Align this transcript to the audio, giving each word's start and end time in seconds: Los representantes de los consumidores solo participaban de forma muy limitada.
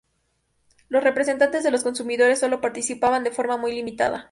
Los 0.89 1.03
representantes 1.03 1.63
de 1.63 1.69
los 1.69 1.83
consumidores 1.83 2.39
solo 2.39 2.59
participaban 2.59 3.23
de 3.23 3.29
forma 3.29 3.57
muy 3.57 3.71
limitada. 3.75 4.19